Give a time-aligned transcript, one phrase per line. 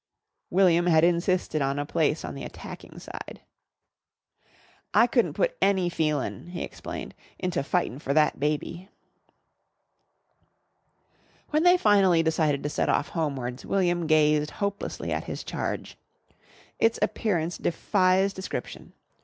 [0.49, 3.41] William had insisted on a place on the attacking side.
[4.95, 8.89] "I couldn't put any feelin'," he explained, "into fightin' for that baby."
[11.51, 15.99] When they finally decided to set off homewards, William gazed hopelessly at his charge.
[16.79, 18.93] Its appearance defies description.